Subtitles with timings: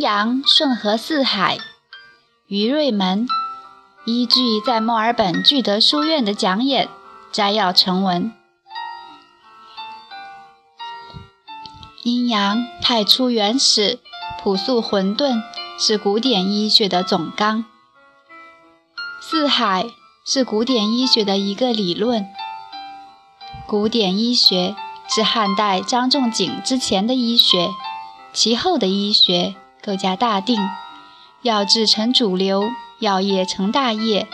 [0.00, 1.58] 阴阳顺和四海，
[2.46, 3.28] 于瑞门。
[4.06, 6.88] 依据在墨尔本聚德书院的讲演
[7.30, 8.32] 摘要成文。
[12.02, 13.98] 阴阳太初原始，
[14.42, 15.42] 朴素混沌，
[15.78, 17.66] 是古典医学的总纲。
[19.20, 19.84] 四海
[20.24, 22.26] 是古典医学的一个理论。
[23.66, 24.74] 古典医学
[25.10, 27.68] 是汉代张仲景之前的医学，
[28.32, 30.58] 其后的医学更加大定，
[31.42, 34.28] 药治成主流，药业成大业，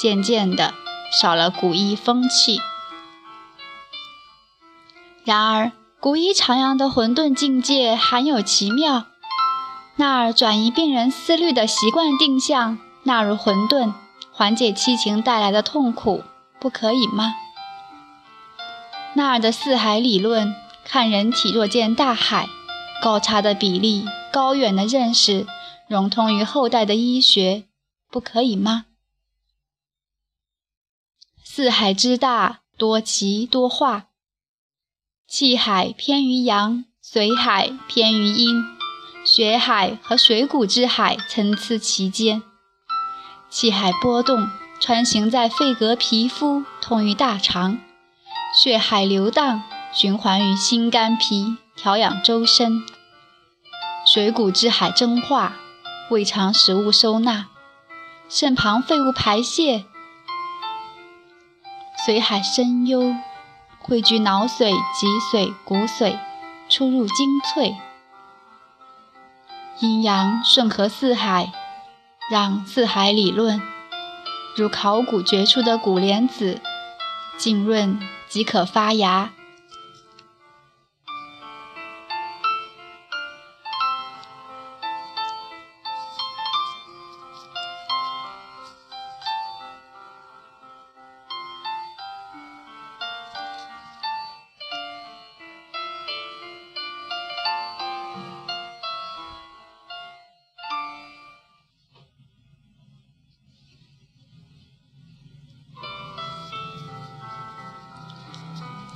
[0.00, 0.74] 渐渐的
[1.20, 2.60] 少了古医风气。
[5.24, 9.04] 然而，古医徜徉的混沌境界含有奇妙，
[9.96, 13.92] 那儿转移病人思虑的习惯定向纳入混沌，
[14.32, 16.24] 缓解七情带来的痛苦，
[16.58, 17.34] 不可以吗？
[19.14, 20.54] 那儿的四海理论
[20.84, 22.48] 看人体若见大海，
[23.02, 25.46] 高差的比例，高远的认识，
[25.88, 27.64] 融通于后代的医学，
[28.10, 28.86] 不可以吗？
[31.42, 34.08] 四海之大，多奇多化。
[35.26, 38.64] 气海偏于阳，水海偏于阴，
[39.24, 42.42] 血海和水谷之海参差其间。
[43.50, 44.46] 气海波动，
[44.80, 47.78] 穿行在肺膈皮肤，通于大肠；
[48.54, 52.82] 血海流荡，循环于心肝脾，调养周身。
[54.10, 55.52] 水谷之海蒸化，
[56.08, 57.48] 胃肠食物收纳，
[58.26, 59.84] 肾旁废物排泄。
[62.06, 63.14] 髓海深幽。
[63.80, 66.18] 汇聚脑髓、脊髓、骨髓，
[66.70, 67.76] 出入精粹。
[69.80, 71.52] 阴阳顺和四海，
[72.30, 73.60] 让四海理论
[74.56, 76.60] 如考古掘出的古莲子，
[77.36, 79.32] 浸润即可发芽。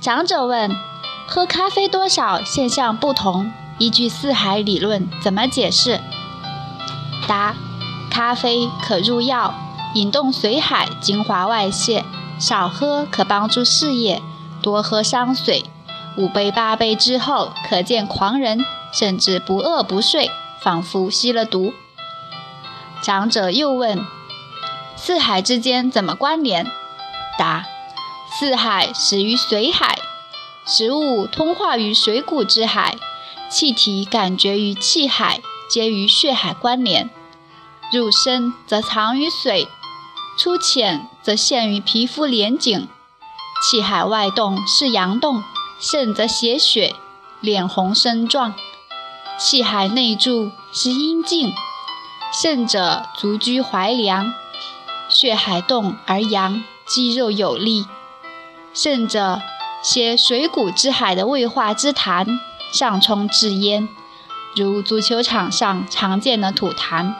[0.03, 0.75] 长者问
[1.25, 3.53] ：“喝咖啡多少现象不同？
[3.77, 6.01] 依据四海理论怎么解释？”
[7.25, 7.55] 答：
[8.11, 9.53] 咖啡可入药，
[9.93, 12.03] 引动髓海精华外泄；
[12.37, 14.21] 少喝可帮助事业，
[14.61, 15.63] 多喝伤髓。
[16.17, 18.59] 五杯八杯之后，可见狂人，
[18.91, 20.29] 甚至不饿不睡，
[20.61, 21.71] 仿佛吸了毒。
[23.01, 24.05] 长者又问
[24.97, 26.67] ：“四海之间怎么关联？”
[27.39, 27.63] 答。
[28.39, 29.99] 四海始于水海，
[30.65, 32.97] 食物通化于水谷之海，
[33.47, 35.39] 气体感觉于气海，
[35.69, 37.11] 皆与血海关联。
[37.91, 39.67] 入深则藏于水，
[40.35, 42.87] 出浅则陷于皮肤连颈。
[43.61, 45.43] 气海外动是阳动，
[45.79, 46.95] 肾则血血，
[47.39, 48.55] 脸红身壮；
[49.37, 51.53] 气海内注是阴静，
[52.41, 54.33] 肾者足居怀凉，
[55.07, 57.85] 血海动而阳，肌肉有力。
[58.73, 59.39] 甚者，
[59.83, 62.39] 些水谷之海的胃化之痰，
[62.71, 63.87] 上冲至咽，
[64.55, 67.13] 如足球场上常见的吐痰。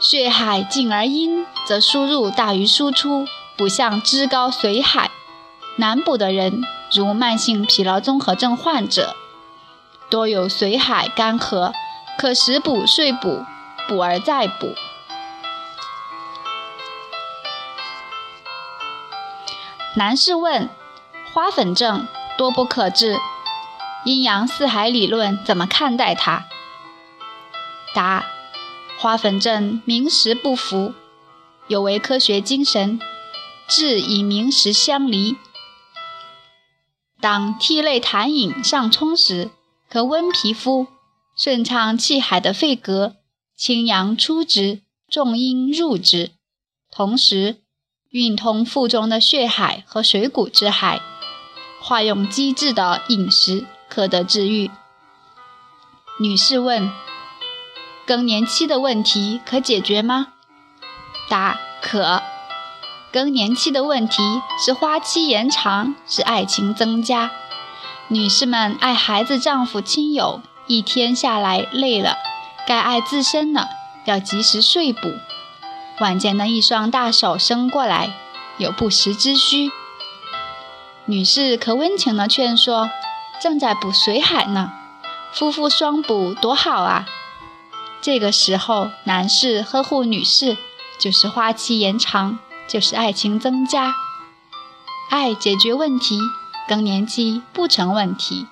[0.00, 5.10] 血海静而阴，则输入大于输出，不像脂高水海。
[5.76, 9.14] 南补的人，如慢性疲劳综合症患者，
[10.10, 11.72] 多有水海干涸，
[12.18, 13.44] 可食补睡补，
[13.86, 14.74] 补而再补。
[19.96, 20.68] 男士问：
[21.32, 22.06] 花粉症
[22.38, 23.18] 多不可治，
[24.04, 26.46] 阴阳四海理论怎么看待它？
[27.92, 28.24] 答：
[29.00, 30.94] 花粉症名实不符，
[31.66, 33.00] 有违科学精神，
[33.66, 35.36] 治以名实相离。
[37.20, 39.50] 当涕泪痰饮上冲时，
[39.90, 40.86] 可温皮肤，
[41.36, 43.14] 顺畅气海的肺膈，
[43.56, 46.30] 清阳出之，重阴入之，
[46.92, 47.59] 同时。
[48.10, 51.00] 运通腹中的血海和水谷之海，
[51.80, 54.68] 化用机智的饮食可得治愈。
[56.18, 56.90] 女士问：
[58.04, 60.32] 更年期的问题可解决吗？
[61.28, 62.20] 答：可。
[63.12, 67.30] 更年期的问题是花期延长，使爱情增加。
[68.08, 72.16] 女士们爱孩子、丈夫、亲友，一天下来累了，
[72.66, 73.68] 该爱自身了，
[74.04, 75.12] 要及时睡补。
[76.00, 78.14] 晚间的一双大手伸过来，
[78.56, 79.70] 有不时之需。
[81.04, 82.88] 女士可温情地劝说
[83.42, 84.72] ：“正在补水海呢，
[85.32, 87.06] 夫妇双补多好啊！
[88.00, 90.56] 这个时候，男士呵护女士，
[90.98, 93.94] 就是花期延长，就是爱情增加。
[95.10, 96.18] 爱解决问题，
[96.66, 98.46] 更年期不成问题。